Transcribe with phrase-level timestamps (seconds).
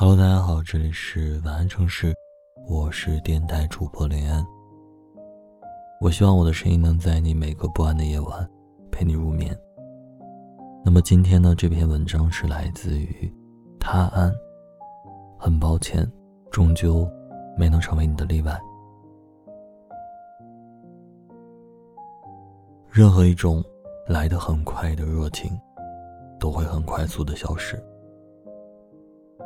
[0.00, 2.14] Hello，大家好，这里是晚安城市，
[2.66, 4.42] 我是电台主播林安。
[6.00, 8.50] 我希望我的声音能在你每个不安的夜晚
[8.90, 9.54] 陪你入眠。
[10.82, 13.30] 那么今天呢，这篇文章是来自于
[13.78, 14.32] 他安。
[15.38, 16.10] 很抱歉，
[16.50, 17.06] 终究
[17.54, 18.58] 没能成为你的例外。
[22.88, 23.62] 任何一种
[24.08, 25.60] 来得很快的热情，
[26.38, 27.78] 都会很快速的消失。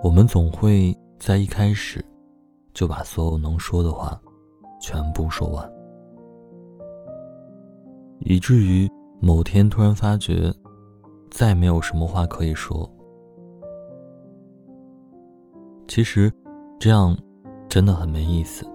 [0.04, 2.04] 我们总会在一开始
[2.74, 4.20] 就把所有能说的话
[4.78, 5.72] 全部说完，
[8.18, 8.86] 以至于
[9.18, 10.52] 某天突然发觉
[11.30, 12.86] 再没有什么话可以说。
[15.88, 16.30] 其实，
[16.78, 17.16] 这样
[17.66, 18.66] 真的很没意思。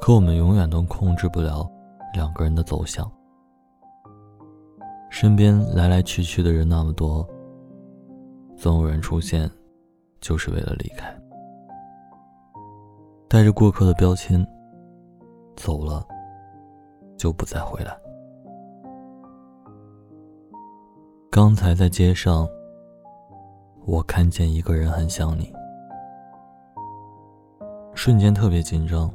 [0.00, 1.64] 可我们永远都控制不了
[2.12, 3.08] 两个人的走向。
[5.10, 7.24] 身边来来去去的人那么多。
[8.64, 9.46] 总有人出现，
[10.22, 11.14] 就是为了离开，
[13.28, 14.42] 带着过客的标签，
[15.54, 16.02] 走了，
[17.18, 17.94] 就不再回来。
[21.30, 22.48] 刚才在街上，
[23.84, 25.52] 我看见一个人很像你，
[27.94, 29.12] 瞬间特别紧张，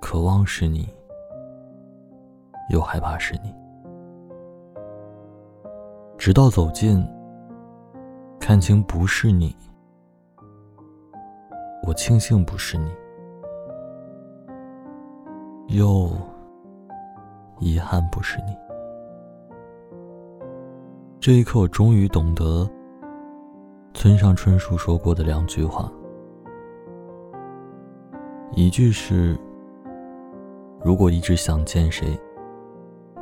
[0.00, 0.88] 渴望是你，
[2.70, 3.52] 又害怕是你，
[6.16, 7.04] 直到走近。
[8.46, 9.56] 看清不是你，
[11.86, 12.94] 我庆幸不是你，
[15.68, 16.10] 又
[17.58, 18.54] 遗憾不是你。
[21.18, 22.68] 这一刻，我终于懂得
[23.94, 25.90] 村上春树说过的两句话：
[28.52, 29.38] 一句是
[30.84, 32.14] “如果一直想见谁，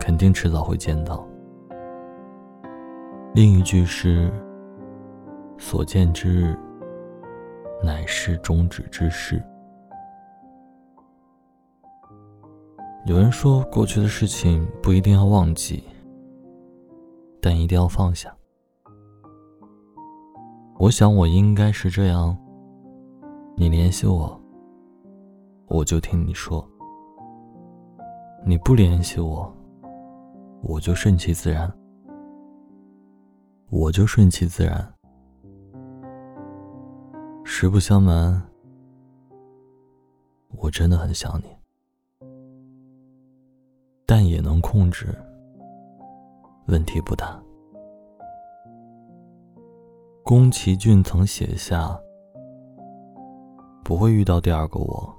[0.00, 1.24] 肯定迟早会见到”，
[3.36, 4.28] 另一句是。
[5.64, 6.58] 所见之日，
[7.84, 9.40] 乃是终止之事。
[13.06, 15.84] 有人说，过去的事情不一定要忘记，
[17.40, 18.34] 但一定要放下。
[20.80, 22.36] 我想，我应该是这样。
[23.56, 24.38] 你联系我，
[25.68, 26.60] 我就听你说；
[28.44, 29.50] 你不联系我，
[30.60, 31.72] 我就顺其自然。
[33.70, 34.91] 我就顺其自然。
[37.44, 38.42] 实不相瞒，
[40.56, 41.44] 我真的很想你，
[44.06, 45.14] 但也能控制，
[46.66, 47.40] 问题不大。
[50.24, 51.98] 宫崎骏曾写下
[53.84, 55.14] ：“不会遇到第二个我，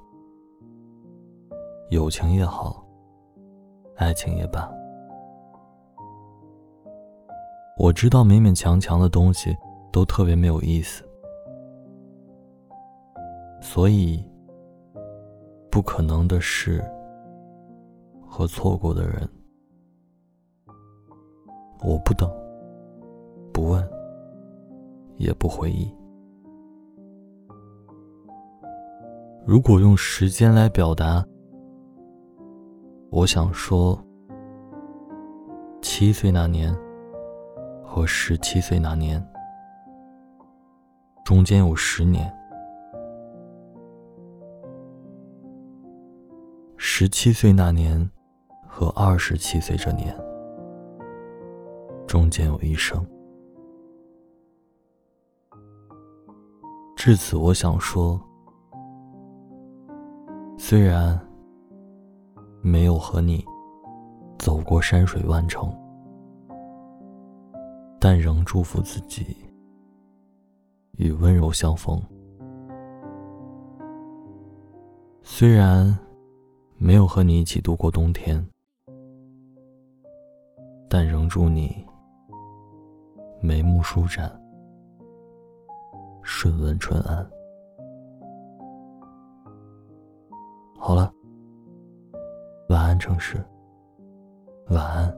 [1.92, 2.84] 友情也好，
[3.96, 4.72] 爱情也罢。”
[7.78, 9.56] 我知道勉勉强强的东西
[9.92, 11.04] 都特别没有意思。
[13.66, 14.22] 所以，
[15.72, 16.84] 不可能的事
[18.22, 19.28] 和错过的人，
[21.82, 22.30] 我不等，
[23.54, 23.82] 不问，
[25.16, 25.90] 也不回忆。
[29.46, 31.26] 如果用时间来表达，
[33.10, 33.98] 我想说，
[35.82, 36.76] 七岁那年
[37.82, 39.26] 和十七岁那年，
[41.24, 42.32] 中间有十年。
[46.96, 48.08] 十七岁那年，
[48.68, 50.16] 和二十七岁这年，
[52.06, 53.04] 中间有一生。
[56.96, 58.22] 至此，我想说，
[60.56, 61.20] 虽然
[62.62, 63.44] 没有和你
[64.38, 65.76] 走过山水万程，
[68.00, 69.36] 但仍祝福自己
[70.98, 72.00] 与温柔相逢。
[75.24, 75.92] 虽然。
[76.86, 78.46] 没有和你一起度过冬天，
[80.90, 81.74] 但仍祝你
[83.42, 84.30] 眉目舒展，
[86.24, 87.26] 顺问春安。
[90.78, 91.10] 好了，
[92.68, 93.42] 晚安城市，
[94.68, 95.18] 晚安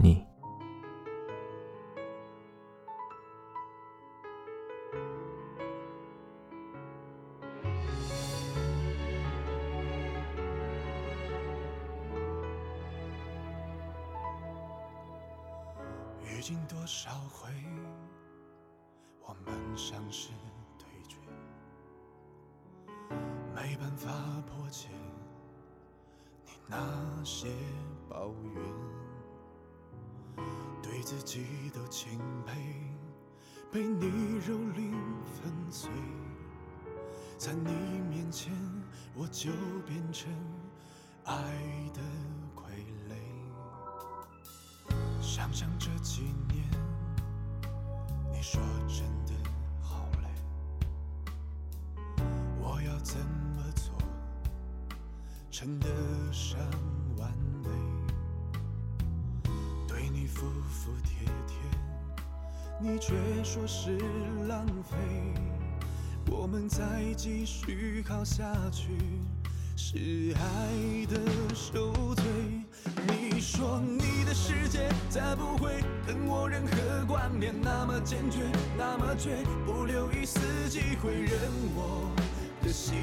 [0.00, 0.25] 你。
[16.48, 17.50] 经多少回，
[19.20, 20.30] 我们像是
[20.78, 21.18] 对决，
[23.52, 24.08] 没办法
[24.46, 24.86] 破解
[26.44, 26.78] 你那
[27.24, 27.48] 些
[28.08, 28.62] 抱怨，
[30.80, 32.16] 对自己都钦
[32.46, 32.54] 佩，
[33.72, 34.06] 被你
[34.40, 34.94] 蹂躏
[35.24, 35.90] 粉碎，
[37.36, 37.72] 在你
[38.08, 38.54] 面前
[39.16, 39.50] 我就
[39.84, 40.32] 变成
[41.24, 41.34] 爱
[41.92, 42.00] 的
[42.54, 42.70] 傀
[43.05, 43.05] 儡。
[45.36, 46.64] 想想这几年，
[48.32, 49.34] 你说真的
[49.82, 50.28] 好累，
[52.58, 53.94] 我要怎么做，
[55.50, 55.86] 称得
[56.32, 56.58] 上
[57.18, 57.30] 完
[57.62, 57.68] 美？
[59.86, 61.58] 对你服服帖帖，
[62.80, 63.12] 你却
[63.44, 63.98] 说是
[64.48, 64.96] 浪费。
[66.30, 68.96] 我们再继续好下去，
[69.78, 71.20] 是爱的
[71.54, 72.24] 受罪。
[73.06, 78.40] 你说你的世界再不会跟我任何关联，那么坚决，
[78.78, 79.36] 那么绝，
[79.66, 80.40] 不留一丝
[80.70, 81.38] 机会，任
[81.74, 82.10] 我
[82.62, 82.96] 的心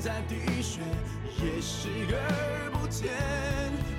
[0.00, 0.80] 在滴血，
[1.44, 3.12] 也视而不见。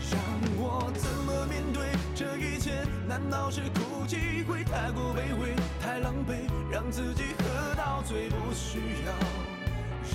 [0.10, 0.20] 让
[0.58, 1.86] 我怎么面对
[2.16, 2.84] 这一切？
[3.08, 9.14] 难道是哭泣会太过卑微，太狼狈，让自己喝到醉，不需要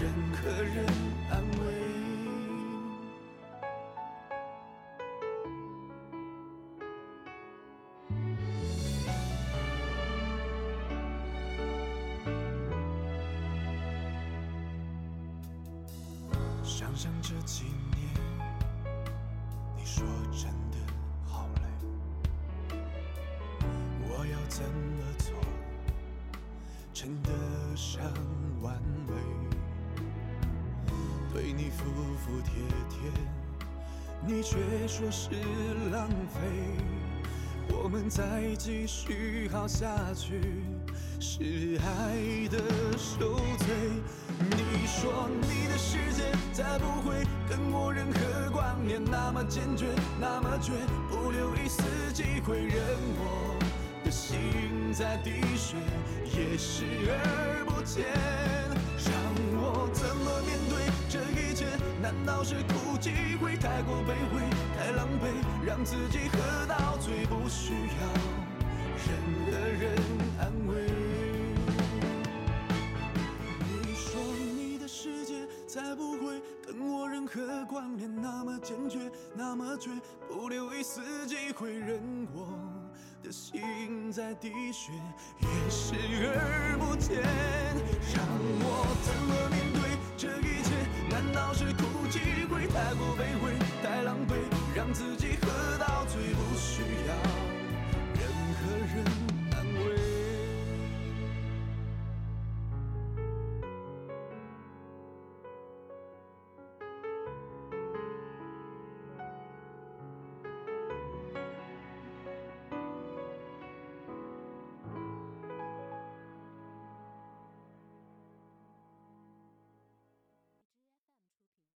[0.02, 0.10] 任
[0.42, 0.84] 何人
[1.30, 1.80] 安慰。
[17.02, 17.64] 想这几
[17.97, 18.11] 年，
[19.75, 20.76] 你说真的
[21.25, 22.76] 好累，
[24.02, 25.35] 我要怎么做，
[26.93, 27.31] 称得
[27.75, 28.02] 上
[28.61, 29.14] 完美？
[31.32, 31.87] 对你服
[32.19, 32.52] 服帖
[32.91, 33.11] 帖，
[34.26, 35.31] 你却说是
[35.91, 36.38] 浪费。
[37.73, 40.62] 我们再继续好下去，
[41.19, 42.58] 是爱的
[42.99, 43.75] 受罪。
[44.50, 46.30] 你说你的世界
[46.60, 49.86] 再不会跟我任何关联，那么坚决，
[50.20, 50.72] 那么绝，
[51.08, 52.84] 不留一丝机会，任
[53.16, 53.56] 我
[54.04, 55.78] 的心在滴血，
[56.26, 58.04] 也视而不见。
[59.08, 59.10] 让
[59.56, 61.64] 我怎么面对这一切？
[62.02, 64.42] 难道是哭泣会太过卑微，
[64.76, 65.32] 太狼狈，
[65.66, 68.04] 让自己喝到醉，不需要
[69.08, 69.16] 任
[69.46, 69.96] 何人
[70.38, 71.09] 安慰？
[75.72, 78.99] 才不会跟我任何关联，那么坚决，
[79.37, 79.88] 那么绝，
[80.28, 82.58] 不留一丝机会，任我
[83.22, 84.90] 的心在滴血，
[85.38, 87.22] 也视而不见。
[88.12, 88.26] 让
[88.58, 90.75] 我怎么面对这一切？
[91.08, 94.34] 难道是哭泣会太过卑微，太狼狈，
[94.75, 95.37] 让自己